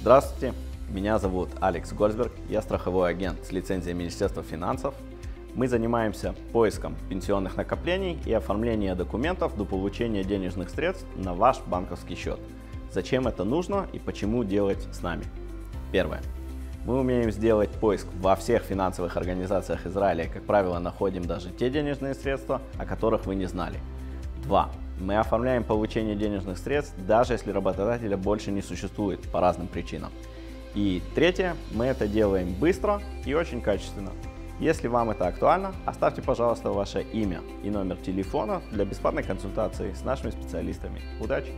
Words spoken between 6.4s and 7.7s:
поиском пенсионных